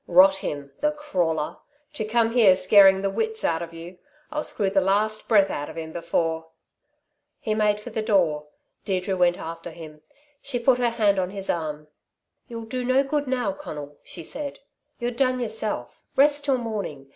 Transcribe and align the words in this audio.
Rot 0.07 0.37
him 0.37 0.71
the 0.79 0.91
crawler! 0.93 1.57
To 1.93 2.03
come 2.03 2.31
here 2.33 2.55
scaring 2.55 3.03
the 3.03 3.09
wits 3.11 3.43
out 3.43 3.61
of 3.61 3.71
you. 3.71 3.99
I'll 4.31 4.43
screw 4.43 4.71
the 4.71 4.81
last 4.81 5.27
breath 5.29 5.51
out 5.51 5.69
of 5.69 5.75
him, 5.75 5.91
before" 5.91 6.47
He 7.39 7.53
made 7.53 7.79
for 7.79 7.91
the 7.91 8.01
door. 8.01 8.47
Deirdre 8.83 9.15
went 9.15 9.37
after 9.37 9.69
him. 9.69 10.01
She 10.41 10.57
put 10.57 10.79
her 10.79 10.89
hand 10.89 11.19
on 11.19 11.29
his 11.29 11.51
arm. 11.51 11.87
"You'll 12.47 12.65
do 12.65 12.83
no 12.83 13.03
good 13.03 13.27
now, 13.27 13.53
Conal," 13.53 13.99
she 14.01 14.23
said. 14.23 14.57
"You're 14.97 15.11
done 15.11 15.39
yourself. 15.39 16.01
Rest 16.15 16.45
till 16.45 16.57
morning. 16.57 17.09